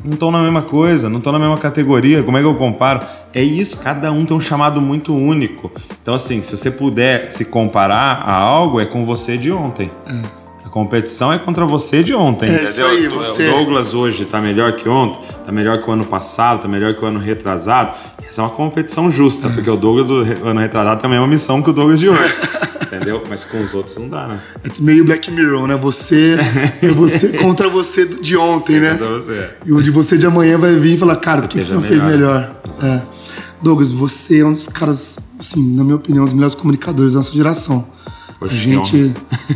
Não 0.05 0.15
estão 0.15 0.31
na 0.31 0.43
mesma 0.43 0.63
coisa, 0.63 1.09
não 1.09 1.19
estão 1.19 1.33
na 1.33 1.39
mesma 1.39 1.57
categoria. 1.57 2.23
Como 2.23 2.37
é 2.37 2.41
que 2.41 2.47
eu 2.47 2.55
comparo? 2.55 3.01
É 3.33 3.43
isso, 3.43 3.79
cada 3.79 4.11
um 4.11 4.25
tem 4.25 4.37
um 4.37 4.41
chamado 4.41 4.81
muito 4.81 5.15
único. 5.15 5.71
Então, 6.03 6.15
assim, 6.15 6.38
se 6.43 6.57
você 6.57 6.71
puder 6.71 7.31
se 7.31 7.45
comparar 7.45 8.23
a 8.25 8.33
algo, 8.35 8.81
é 8.81 8.87
com 8.87 9.05
você 9.05 9.37
de 9.37 9.51
ontem. 9.53 9.91
A 10.65 10.69
competição 10.71 11.33
é 11.33 11.39
contra 11.39 11.65
você 11.65 12.03
de 12.03 12.15
ontem, 12.15 12.47
É 12.49 12.53
entendeu? 12.53 12.69
isso 12.71 12.85
aí, 12.85 13.09
você- 13.09 13.49
O 13.49 13.53
Douglas 13.53 13.95
hoje 13.95 14.25
tá 14.27 14.39
melhor 14.41 14.73
que 14.73 14.89
ontem, 14.89 15.19
tá 15.45 15.51
melhor 15.51 15.83
que 15.83 15.89
o 15.89 15.93
ano 15.93 16.05
passado, 16.05 16.61
tá 16.63 16.69
melhor 16.69 16.95
que 16.95 17.03
o 17.03 17.07
ano 17.07 17.19
retrasado. 17.19 17.97
Essa 18.29 18.43
é 18.43 18.45
uma 18.45 18.51
competição 18.51 19.11
justa, 19.11 19.49
porque 19.49 19.69
o 19.71 19.77
Douglas 19.77 20.07
do 20.07 20.47
ano 20.47 20.61
retrasado 20.61 21.01
tem 21.01 21.09
a 21.09 21.11
mesma 21.11 21.27
missão 21.27 21.63
que 21.63 21.71
o 21.71 21.73
Douglas 21.73 21.99
de 21.99 22.09
hoje. 22.11 22.35
entendeu? 22.89 23.23
Mas 23.29 23.45
com 23.45 23.59
os 23.61 23.75
outros 23.75 23.97
não 23.99 24.09
dá, 24.09 24.27
né? 24.27 24.39
É 24.65 24.71
meio 24.81 25.05
Black 25.05 25.31
Mirror, 25.31 25.67
né? 25.67 25.77
Você 25.77 26.37
é 26.83 26.89
você 26.89 27.29
contra 27.39 27.69
você 27.69 28.05
de 28.07 28.37
ontem, 28.37 28.79
né? 28.81 28.91
Contra 28.93 29.09
você. 29.09 29.49
E 29.65 29.73
o 29.73 29.83
de 29.83 29.91
você 29.91 30.17
de 30.19 30.27
amanhã 30.27 30.59
vai 30.59 30.75
vir 30.75 30.95
e 30.95 30.97
falar, 30.99 31.17
cara, 31.17 31.43
por 31.43 31.49
que, 31.49 31.59
que 31.61 31.65
você 31.67 31.75
não 31.75 31.81
a 31.81 31.85
fez 31.85 32.03
melhor. 32.05 32.51
melhor? 32.81 33.03
É. 33.05 33.38
Douglas, 33.61 33.91
você 33.91 34.41
é 34.41 34.45
um 34.45 34.53
dos 34.53 34.69
caras, 34.69 35.19
assim, 35.39 35.75
na 35.75 35.83
minha 35.83 35.97
opinião, 35.97 36.23
um 36.23 36.27
dos 36.27 36.35
melhores 36.35 36.55
comunicadores 36.55 37.13
da 37.13 37.19
nossa 37.19 37.33
geração. 37.33 37.87
Poxa, 38.39 38.55
a 38.55 38.57
gente, 38.57 39.15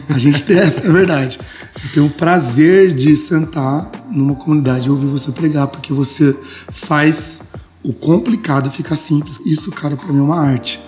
a 0.08 0.18
gente 0.18 0.42
tem 0.44 0.58
essa, 0.58 0.80
é 0.80 0.90
verdade. 0.90 1.38
Eu 1.84 1.90
tenho 1.92 2.06
o 2.06 2.10
prazer 2.10 2.94
de 2.94 3.16
sentar 3.16 3.90
numa 4.10 4.34
comunidade 4.34 4.88
e 4.88 4.90
ouvir 4.90 5.06
você 5.06 5.30
pregar, 5.30 5.68
porque 5.68 5.92
você 5.92 6.36
faz 6.70 7.51
o 7.82 7.92
complicado 7.92 8.70
ficar 8.70 8.96
simples. 8.96 9.40
Isso, 9.44 9.70
cara, 9.72 9.96
pra 9.96 10.12
mim 10.12 10.20
é 10.20 10.22
uma 10.22 10.40
arte. 10.40 10.80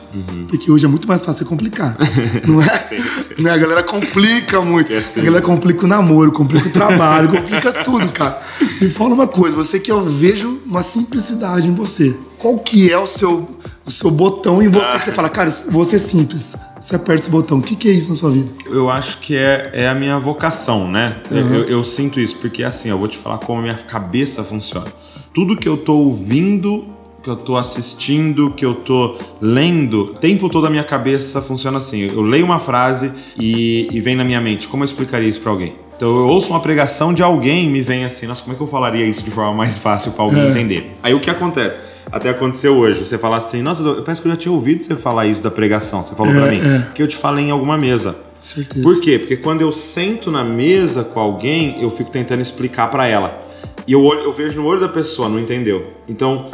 Porque 0.47 0.71
hoje 0.71 0.85
é 0.85 0.89
muito 0.89 1.09
mais 1.09 1.23
fácil 1.23 1.41
você 1.41 1.45
complicar. 1.45 1.97
Não 2.47 2.63
é? 2.63 2.69
Sim, 2.79 2.99
sim. 2.99 3.43
Né? 3.43 3.51
A 3.51 3.57
galera 3.57 3.83
complica 3.83 4.61
muito. 4.61 4.93
É 4.93 4.99
a 4.99 5.01
simples. 5.01 5.25
galera 5.25 5.45
complica 5.45 5.85
o 5.85 5.89
namoro, 5.89 6.31
complica 6.31 6.69
o 6.69 6.71
trabalho, 6.71 7.31
complica 7.31 7.73
tudo, 7.73 8.07
cara. 8.09 8.41
Me 8.81 8.89
fala 8.89 9.13
uma 9.13 9.27
coisa, 9.27 9.57
você 9.57 9.81
que 9.81 9.91
eu 9.91 10.05
vejo 10.05 10.61
uma 10.65 10.83
simplicidade 10.83 11.67
em 11.67 11.75
você. 11.75 12.15
Qual 12.39 12.59
que 12.59 12.93
é 12.93 12.99
o 12.99 13.07
seu, 13.07 13.59
o 13.85 13.91
seu 13.91 14.11
botão 14.11 14.63
em 14.63 14.69
você 14.69 14.99
que 14.99 15.05
você 15.05 15.13
fala, 15.13 15.29
cara, 15.29 15.51
você 15.51 15.97
é 15.97 15.99
simples. 15.99 16.55
Você 16.81 16.95
aperta 16.95 17.23
esse 17.23 17.31
botão. 17.31 17.59
O 17.59 17.63
que, 17.63 17.75
que 17.75 17.89
é 17.89 17.93
isso 17.93 18.11
na 18.11 18.15
sua 18.15 18.31
vida? 18.31 18.53
Eu 18.67 18.91
acho 18.91 19.19
que 19.19 19.35
é, 19.35 19.71
é 19.73 19.89
a 19.89 19.95
minha 19.95 20.19
vocação, 20.19 20.89
né? 20.89 21.17
Uhum. 21.31 21.55
Eu, 21.55 21.63
eu 21.65 21.85
sinto 21.85 22.21
isso, 22.21 22.37
porque 22.37 22.63
assim, 22.63 22.91
eu 22.91 22.99
vou 22.99 23.09
te 23.09 23.17
falar 23.17 23.39
como 23.39 23.59
a 23.61 23.63
minha 23.63 23.75
cabeça 23.79 24.45
funciona. 24.45 24.93
Tudo 25.35 25.57
que 25.57 25.69
eu 25.69 25.76
tô 25.76 25.95
ouvindo, 25.95 26.87
que 27.21 27.29
eu 27.29 27.35
tô 27.35 27.57
assistindo, 27.57 28.53
que 28.53 28.64
eu 28.64 28.73
tô 28.73 29.17
lendo, 29.41 30.03
o 30.03 30.07
tempo 30.14 30.49
todo 30.49 30.69
a 30.69 30.71
minha 30.71 30.85
cabeça 30.85 31.43
funciona 31.43 31.79
assim. 31.79 32.03
Eu 32.03 32.23
leio 32.23 32.45
uma 32.45 32.61
frase 32.61 33.11
e, 33.37 33.88
e 33.91 34.00
vem 34.00 34.14
na 34.14 34.23
minha 34.23 34.41
mente, 34.41 34.69
como 34.69 34.85
eu 34.85 34.85
explicaria 34.85 35.29
isso 35.29 35.41
pra 35.41 35.50
alguém? 35.50 35.75
Então 35.97 36.09
eu 36.09 36.29
ouço 36.29 36.50
uma 36.50 36.61
pregação 36.61 37.12
de 37.12 37.21
alguém 37.21 37.64
e 37.64 37.69
me 37.69 37.83
vem 37.83 38.05
assim, 38.05 38.29
nossa, 38.29 38.43
como 38.43 38.55
é 38.55 38.57
que 38.57 38.62
eu 38.62 38.67
falaria 38.69 39.05
isso 39.05 39.25
de 39.25 39.31
forma 39.33 39.53
mais 39.53 39.76
fácil 39.76 40.12
pra 40.12 40.23
alguém 40.23 40.50
entender? 40.50 40.93
Aí 41.03 41.12
o 41.12 41.19
que 41.19 41.29
acontece? 41.29 41.79
Até 42.12 42.29
aconteceu 42.29 42.76
hoje, 42.76 43.05
você 43.05 43.19
fala 43.19 43.37
assim, 43.38 43.61
nossa, 43.61 43.83
eu 43.83 44.03
parece 44.03 44.23
que 44.23 44.29
eu 44.29 44.33
já 44.33 44.37
tinha 44.37 44.53
ouvido 44.53 44.85
você 44.85 44.95
falar 44.95 45.26
isso 45.26 45.43
da 45.43 45.50
pregação, 45.50 46.00
você 46.00 46.14
falou 46.14 46.33
pra 46.33 46.47
mim, 46.47 46.61
que 46.95 47.03
eu 47.03 47.09
te 47.09 47.17
falei 47.17 47.47
em 47.47 47.50
alguma 47.50 47.76
mesa. 47.76 48.17
Certeza. 48.41 48.83
Por 48.83 49.00
quê? 49.00 49.19
Porque 49.19 49.37
quando 49.38 49.62
eu 49.62 49.73
sento 49.73 50.31
na 50.31 50.45
mesa 50.45 51.03
com 51.03 51.19
alguém, 51.19 51.83
eu 51.83 51.88
fico 51.88 52.11
tentando 52.11 52.43
explicar 52.43 52.91
pra 52.91 53.07
ela. 53.07 53.41
E 53.87 53.93
eu, 53.93 54.03
olho- 54.03 54.21
eu 54.23 54.33
vejo 54.33 54.61
no 54.61 54.67
olho 54.67 54.81
da 54.81 54.88
pessoa, 54.88 55.29
não 55.29 55.38
entendeu. 55.38 55.88
Então, 56.09 56.47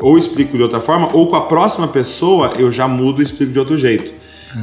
ou 0.00 0.18
explico 0.18 0.56
de 0.56 0.62
outra 0.62 0.80
forma, 0.80 1.08
ou 1.12 1.28
com 1.28 1.36
a 1.36 1.42
próxima 1.42 1.86
pessoa 1.88 2.52
eu 2.58 2.70
já 2.70 2.88
mudo 2.88 3.20
e 3.20 3.24
explico 3.24 3.52
de 3.52 3.58
outro 3.58 3.76
jeito. 3.78 4.12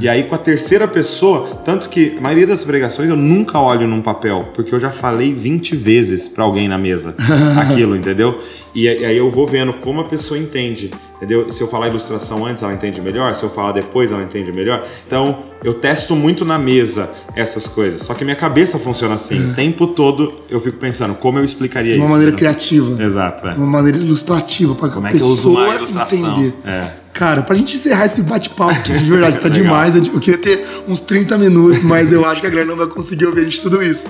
E 0.01 0.07
aí 0.07 0.25
com 0.25 0.35
a 0.35 0.37
terceira 0.37 0.87
pessoa, 0.87 1.47
tanto 1.65 1.89
que 1.89 2.13
a 2.15 2.21
maioria 2.21 2.45
das 2.45 2.63
pregações 2.63 3.09
eu 3.09 3.15
nunca 3.15 3.59
olho 3.59 3.87
num 3.87 4.03
papel, 4.03 4.49
porque 4.53 4.75
eu 4.75 4.79
já 4.79 4.91
falei 4.91 5.33
20 5.33 5.75
vezes 5.75 6.27
pra 6.27 6.43
alguém 6.43 6.67
na 6.67 6.77
mesa 6.77 7.15
aquilo, 7.59 7.95
entendeu? 7.95 8.37
E 8.75 8.87
aí 8.87 9.17
eu 9.17 9.31
vou 9.31 9.47
vendo 9.47 9.73
como 9.73 10.01
a 10.01 10.03
pessoa 10.03 10.37
entende, 10.39 10.91
entendeu? 11.19 11.51
Se 11.51 11.61
eu 11.61 11.67
falar 11.67 11.89
ilustração 11.89 12.45
antes, 12.45 12.63
ela 12.63 12.73
entende 12.73 13.01
melhor, 13.01 13.35
se 13.35 13.43
eu 13.43 13.49
falar 13.49 13.73
depois, 13.73 14.11
ela 14.11 14.23
entende 14.23 14.51
melhor. 14.51 14.85
Então, 15.05 15.39
eu 15.63 15.73
testo 15.73 16.15
muito 16.15 16.45
na 16.45 16.57
mesa 16.57 17.09
essas 17.35 17.67
coisas. 17.67 18.01
Só 18.01 18.13
que 18.13 18.23
minha 18.23 18.35
cabeça 18.35 18.79
funciona 18.79 19.15
assim, 19.15 19.51
o 19.51 19.53
tempo 19.53 19.87
todo 19.87 20.33
eu 20.49 20.59
fico 20.61 20.77
pensando 20.77 21.13
como 21.15 21.37
eu 21.37 21.43
explicaria 21.45 21.93
De 21.93 21.99
uma 21.99 22.05
isso. 22.05 22.11
maneira 22.13 22.31
criativa. 22.35 23.03
Exato, 23.03 23.47
é. 23.47 23.53
De 23.53 23.57
uma 23.59 23.67
maneira 23.67 23.97
ilustrativa 23.97 24.73
para 24.75 24.87
a 24.87 25.09
é 25.09 25.11
que 25.11 25.19
eu 25.21 25.27
uso 25.27 25.49
pessoa 25.49 25.75
ilustração? 25.75 26.31
entender. 26.31 26.53
É. 26.65 26.87
Cara, 27.13 27.41
pra 27.41 27.53
gente 27.55 27.75
encerrar 27.75 28.05
esse 28.05 28.21
bate-papo, 28.21 28.81
que 28.81 28.93
de 28.93 29.03
verdade 29.03 29.37
tá 29.41 29.49
demais. 29.49 29.95
Eu 29.95 30.19
queria 30.21 30.39
ter 30.39 30.65
uns 30.87 31.01
30 31.01 31.37
minutos, 31.37 31.83
mas 31.83 32.13
eu 32.13 32.23
acho 32.23 32.39
que 32.39 32.47
a 32.47 32.49
galera 32.49 32.69
não 32.69 32.77
vai 32.77 32.87
conseguir 32.87 33.25
ouvir 33.25 33.41
a 33.41 33.43
gente 33.43 33.61
tudo 33.61 33.83
isso. 33.83 34.09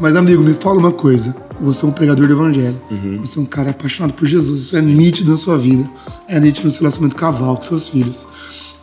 Mas, 0.00 0.14
amigo, 0.14 0.42
me 0.42 0.54
fala 0.54 0.78
uma 0.78 0.92
coisa. 0.92 1.34
Você 1.60 1.84
é 1.84 1.88
um 1.88 1.92
pregador 1.92 2.26
do 2.26 2.32
evangelho. 2.32 2.80
Uhum. 2.90 3.18
Você 3.20 3.38
é 3.38 3.42
um 3.42 3.46
cara 3.46 3.70
apaixonado 3.70 4.12
por 4.12 4.26
Jesus. 4.26 4.60
Isso 4.60 4.76
é 4.76 4.80
nítido 4.80 5.30
na 5.30 5.36
sua 5.36 5.58
vida. 5.58 5.88
É 6.28 6.38
nítido 6.38 6.66
no 6.66 6.70
seu 6.70 6.82
relacionamento 6.82 7.16
caval 7.16 7.56
com 7.56 7.62
seus 7.64 7.88
filhos. 7.88 8.26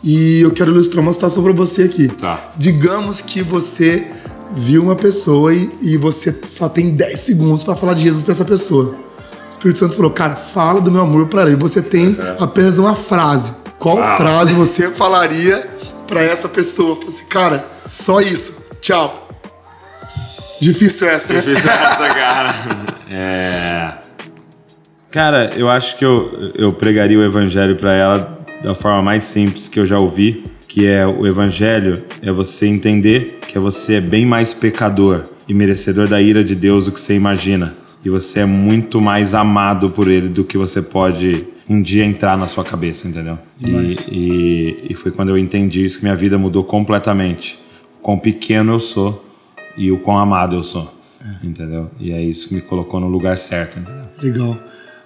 E 0.02 0.40
eu 0.40 0.50
quero 0.50 0.70
ilustrar 0.72 1.02
uma 1.02 1.12
situação 1.12 1.42
pra 1.42 1.52
você 1.52 1.84
aqui. 1.84 2.08
Tá. 2.08 2.52
Digamos 2.56 3.22
que 3.22 3.42
você 3.42 4.06
viu 4.54 4.82
uma 4.82 4.94
pessoa 4.94 5.54
e, 5.54 5.70
e 5.80 5.96
você 5.96 6.34
só 6.44 6.68
tem 6.68 6.90
10 6.90 7.18
segundos 7.18 7.64
pra 7.64 7.74
falar 7.74 7.94
de 7.94 8.02
Jesus 8.02 8.22
pra 8.22 8.32
essa 8.32 8.44
pessoa. 8.44 8.94
O 9.46 9.48
Espírito 9.48 9.78
Santo 9.78 9.94
falou, 9.94 10.10
cara, 10.10 10.36
fala 10.36 10.80
do 10.80 10.90
meu 10.90 11.00
amor 11.00 11.28
pra 11.28 11.42
ela. 11.42 11.50
E 11.50 11.56
você 11.56 11.80
tem 11.80 12.16
apenas 12.38 12.78
uma 12.78 12.94
frase. 12.94 13.52
Qual 13.78 13.96
Uau. 13.96 14.16
frase 14.18 14.52
você 14.52 14.90
falaria 14.90 15.66
pra 16.06 16.22
essa 16.22 16.48
pessoa? 16.48 16.96
Fala 16.96 17.08
assim, 17.08 17.24
cara, 17.24 17.66
só 17.86 18.20
isso. 18.20 18.66
Tchau. 18.80 19.25
Difícil 20.60 21.08
essa, 21.08 21.32
né? 21.32 21.40
Difícil 21.40 21.70
essa, 21.70 22.08
cara. 22.08 22.48
É. 23.10 23.92
Cara, 25.10 25.52
eu 25.56 25.68
acho 25.68 25.96
que 25.96 26.04
eu, 26.04 26.52
eu 26.54 26.72
pregaria 26.72 27.18
o 27.18 27.24
evangelho 27.24 27.76
pra 27.76 27.92
ela 27.92 28.44
da 28.62 28.74
forma 28.74 29.02
mais 29.02 29.24
simples 29.24 29.68
que 29.68 29.78
eu 29.78 29.86
já 29.86 29.98
ouvi, 29.98 30.44
que 30.66 30.86
é 30.86 31.06
o 31.06 31.26
evangelho 31.26 32.04
é 32.20 32.30
você 32.30 32.66
entender 32.66 33.38
que 33.46 33.58
você 33.58 33.94
é 33.94 34.00
bem 34.00 34.26
mais 34.26 34.52
pecador 34.52 35.22
e 35.48 35.54
merecedor 35.54 36.08
da 36.08 36.20
ira 36.20 36.42
de 36.42 36.54
Deus 36.54 36.86
do 36.86 36.92
que 36.92 37.00
você 37.00 37.14
imagina. 37.14 37.76
E 38.04 38.10
você 38.10 38.40
é 38.40 38.44
muito 38.46 39.00
mais 39.00 39.34
amado 39.34 39.90
por 39.90 40.08
ele 40.08 40.28
do 40.28 40.44
que 40.44 40.58
você 40.58 40.82
pode 40.82 41.46
um 41.68 41.80
dia 41.80 42.04
entrar 42.04 42.36
na 42.36 42.46
sua 42.46 42.62
cabeça, 42.62 43.08
entendeu? 43.08 43.38
E, 43.60 43.96
e, 44.12 44.86
e 44.90 44.94
foi 44.94 45.10
quando 45.10 45.30
eu 45.30 45.38
entendi 45.38 45.84
isso 45.84 45.98
que 45.98 46.04
minha 46.04 46.14
vida 46.14 46.38
mudou 46.38 46.62
completamente. 46.62 47.58
O 47.98 48.02
quão 48.02 48.18
pequeno 48.18 48.74
eu 48.74 48.80
sou 48.80 49.25
e 49.76 49.90
o 49.92 49.98
quão 49.98 50.18
amado 50.18 50.56
eu 50.56 50.62
sou. 50.62 50.94
Entendeu? 51.42 51.90
E 51.98 52.12
é 52.12 52.22
isso 52.22 52.48
que 52.48 52.54
me 52.54 52.60
colocou 52.60 53.00
no 53.00 53.08
lugar 53.08 53.36
certo, 53.36 53.78
entendeu? 53.78 54.04
Legal. 54.22 54.56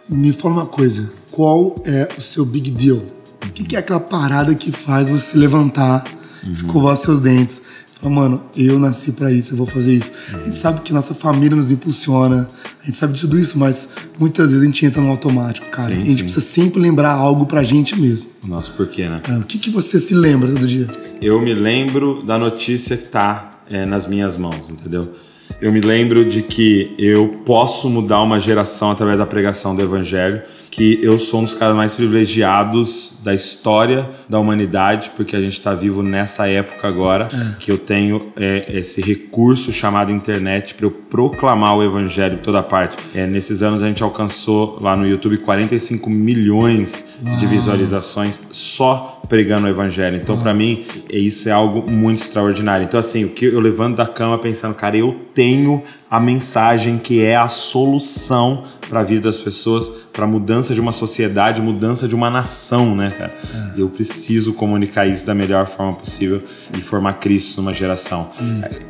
Me 0.09 0.33
fala 0.33 0.55
uma 0.55 0.67
coisa. 0.67 1.11
Qual 1.31 1.83
é 1.85 2.09
o 2.17 2.21
seu 2.21 2.45
big 2.45 2.71
deal? 2.71 3.01
O 3.43 3.53
que 3.53 3.65
que 3.65 3.77
é 3.77 3.79
aquela 3.79 4.01
parada 4.01 4.55
que 4.55 4.71
faz 4.71 5.09
você 5.09 5.39
levantar, 5.39 6.05
escovar 6.53 6.97
seus 6.97 7.21
dentes? 7.21 7.63
Falar, 7.95 8.15
mano, 8.15 8.43
eu 8.57 8.79
nasci 8.79 9.13
pra 9.13 9.31
isso, 9.31 9.53
eu 9.53 9.59
vou 9.59 9.67
fazer 9.67 9.95
isso. 9.95 10.11
A 10.33 10.45
gente 10.45 10.57
sabe 10.57 10.81
que 10.81 10.93
nossa 10.93 11.15
família 11.15 11.55
nos 11.55 11.71
impulsiona, 11.71 12.49
a 12.83 12.87
gente 12.87 12.97
sabe 12.97 13.13
de 13.13 13.21
tudo 13.21 13.39
isso, 13.39 13.59
mas 13.59 13.91
muitas 14.19 14.49
vezes 14.49 14.63
a 14.63 14.67
gente 14.67 14.85
entra 14.87 15.03
no 15.03 15.09
automático, 15.09 15.67
cara. 15.71 15.95
Sim, 15.95 16.03
a 16.03 16.05
gente 16.05 16.19
sim. 16.19 16.25
precisa 16.25 16.45
sempre 16.45 16.81
lembrar 16.81 17.13
algo 17.13 17.47
pra 17.47 17.63
gente 17.63 17.99
mesmo. 17.99 18.31
O 18.43 18.47
nosso 18.47 18.73
porquê, 18.73 19.07
né? 19.07 19.21
Ah, 19.29 19.39
o 19.39 19.45
que, 19.45 19.59
que 19.59 19.71
você 19.71 20.01
se 20.01 20.15
lembra 20.15 20.51
todo 20.51 20.67
dia? 20.67 20.89
Eu 21.21 21.41
me 21.41 21.53
lembro 21.53 22.23
da 22.25 22.39
notícia 22.39 22.97
que 22.97 23.09
tá 23.09 23.50
é, 23.71 23.87
nas 23.87 24.07
minhas 24.07 24.37
mãos, 24.37 24.69
entendeu? 24.69 25.15
Eu 25.61 25.73
me 25.73 25.81
lembro 25.81 26.25
de 26.25 26.43
que 26.43 26.95
eu 26.99 27.43
posso 27.45 27.89
mudar 27.89 28.23
uma 28.23 28.41
geração 28.41 28.91
através 28.91 29.19
da 29.19 29.27
pregação 29.27 29.75
do 29.75 29.83
evangelho, 29.83 30.43
que 30.71 31.01
eu 31.03 31.19
sou 31.19 31.41
um 31.41 31.45
dos 31.45 31.55
caras 31.55 31.75
mais 31.75 31.95
privilegiados 31.95 33.19
da 33.23 33.35
história 33.35 34.09
da 34.29 34.39
humanidade, 34.39 35.11
porque 35.17 35.35
a 35.35 35.41
gente 35.41 35.59
está 35.59 35.75
vivo 35.75 36.03
nessa 36.03 36.49
época 36.49 36.87
agora, 36.87 37.29
que 37.59 37.71
eu 37.71 37.77
tenho 37.77 38.33
é, 38.37 38.67
esse 38.79 39.03
recurso 39.03 39.73
chamado 39.73 40.13
internet 40.13 40.75
para 40.75 40.87
eu 40.87 40.91
proclamar 40.91 41.77
o 41.77 41.83
evangelho 41.83 42.35
em 42.35 42.39
toda 42.39 42.63
parte. 42.63 42.97
É, 43.15 43.27
nesses 43.27 43.63
anos 43.63 43.83
a 43.83 43.89
gente 43.89 44.03
alcançou 44.03 44.79
lá 44.81 44.97
no 44.97 45.07
YouTube 45.07 45.39
45 45.39 46.09
milhões 46.09 47.19
de 47.39 47.47
visualizações 47.47 48.41
só 48.53 49.21
pregando 49.29 49.67
o 49.67 49.71
evangelho. 49.71 50.17
Então, 50.17 50.43
para 50.43 50.53
mim, 50.53 50.85
isso 51.09 51.49
é 51.49 51.53
algo 51.53 51.89
muito 51.91 52.21
extraordinário. 52.21 52.85
Então, 52.85 52.99
assim, 52.99 53.25
o 53.25 53.29
que 53.29 53.47
eu 53.47 53.61
levanto 53.61 53.97
da 53.97 54.07
cama 54.07 54.37
pensando, 54.37 54.75
cara, 54.75 54.97
eu 54.97 55.17
tenho 55.41 55.83
a 56.11 56.21
mensagem 56.21 56.99
que 56.99 57.25
é 57.25 57.35
a 57.35 57.49
solução 57.49 58.63
para 58.91 59.01
a 59.01 59.03
vida 59.03 59.23
das 59.23 59.39
pessoas, 59.39 59.89
para 60.13 60.27
a 60.27 60.29
mudança 60.29 60.75
de 60.75 60.81
uma 60.83 60.93
sociedade, 60.93 61.63
mudança 61.63 62.07
de 62.07 62.15
uma 62.15 62.29
nação, 62.29 62.95
né, 62.95 63.11
cara? 63.17 63.33
É. 63.75 63.81
Eu 63.81 63.89
preciso 63.89 64.53
comunicar 64.53 65.07
isso 65.07 65.25
da 65.25 65.35
melhor 65.35 65.67
forma 65.67 65.95
possível 65.95 66.43
e 66.77 66.83
formar 66.83 67.15
Cristo 67.15 67.63
numa 67.63 67.73
geração. 67.73 68.29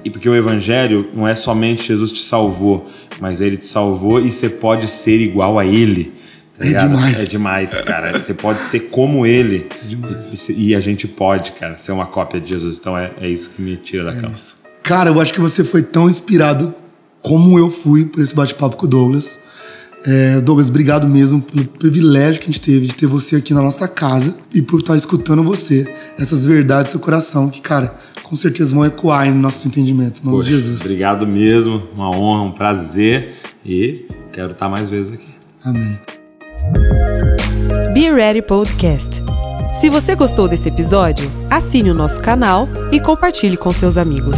E 0.05 0.11
porque 0.11 0.29
o 0.29 0.35
evangelho 0.35 1.09
não 1.15 1.29
é 1.29 1.37
somente 1.37 1.87
Jesus 1.87 2.11
te 2.11 2.23
salvou, 2.23 2.91
mas 3.21 3.41
ele 3.41 3.57
te 3.57 3.69
salvou 3.69 4.21
e 4.21 4.33
você 4.33 4.49
pode 4.49 4.89
ser 4.89 5.21
igual 5.21 5.57
a 5.57 5.65
ele. 5.65 6.13
Tá 6.59 6.67
é 6.67 6.75
demais. 6.75 7.21
É 7.21 7.27
demais, 7.27 7.81
cara. 7.83 8.21
Você 8.21 8.35
pode 8.35 8.59
ser 8.59 8.91
como 8.91 9.25
ele. 9.25 9.69
É 9.85 9.87
demais. 9.87 10.49
E 10.49 10.75
a 10.75 10.81
gente 10.81 11.07
pode, 11.07 11.53
cara, 11.53 11.77
ser 11.77 11.93
uma 11.93 12.07
cópia 12.07 12.41
de 12.41 12.49
Jesus. 12.49 12.77
Então 12.79 12.99
é, 12.99 13.13
é 13.21 13.29
isso 13.29 13.51
que 13.51 13.63
me 13.63 13.77
tira 13.77 14.03
da 14.03 14.11
é 14.11 14.21
cama. 14.21 14.35
Isso. 14.35 14.60
Cara, 14.83 15.11
eu 15.11 15.21
acho 15.21 15.33
que 15.33 15.41
você 15.41 15.63
foi 15.63 15.83
tão 15.83 16.09
inspirado 16.09 16.75
como 17.23 17.59
eu 17.59 17.71
fui 17.71 18.05
por 18.05 18.23
esse 18.23 18.35
bate-papo 18.35 18.77
com 18.77 18.87
o 18.87 18.89
Douglas. 18.89 19.39
É, 20.05 20.41
Douglas, 20.41 20.69
obrigado 20.69 21.07
mesmo 21.07 21.43
pelo 21.43 21.65
privilégio 21.67 22.41
que 22.41 22.49
a 22.49 22.53
gente 22.53 22.61
teve 22.61 22.87
de 22.87 22.95
ter 22.95 23.07
você 23.07 23.37
aqui 23.37 23.53
na 23.53 23.61
nossa 23.61 23.87
casa 23.87 24.35
e 24.53 24.63
por 24.63 24.81
estar 24.81 24.97
escutando 24.97 25.43
você, 25.43 25.93
essas 26.19 26.45
verdades 26.45 26.85
do 26.85 26.97
seu 26.97 27.01
coração, 27.01 27.51
que, 27.51 27.61
cara, 27.61 27.95
com 28.23 28.35
certeza 28.35 28.75
vão 28.75 28.85
ecoar 28.85 29.27
no 29.27 29.41
nosso 29.41 29.69
entendimento, 29.69 30.23
em 30.23 30.25
nome 30.25 30.39
Poxa, 30.39 30.49
de 30.49 30.57
Jesus. 30.57 30.81
Obrigado 30.83 31.27
mesmo, 31.27 31.83
uma 31.95 32.11
honra, 32.11 32.43
um 32.45 32.53
prazer 32.53 33.35
e 33.65 34.07
quero 34.33 34.53
estar 34.53 34.69
mais 34.69 34.89
vezes 34.89 35.13
aqui. 35.13 35.29
Amém. 35.63 35.99
Be 37.93 38.11
Ready 38.11 38.41
Podcast. 38.41 39.30
Se 39.79 39.89
você 39.89 40.15
gostou 40.15 40.49
desse 40.49 40.69
episódio, 40.69 41.31
assine 41.51 41.91
o 41.91 41.95
nosso 41.95 42.21
canal 42.21 42.69
e 42.93 43.01
compartilhe 43.01 43.57
com 43.57 43.71
seus 43.71 43.97
amigos. 43.97 44.37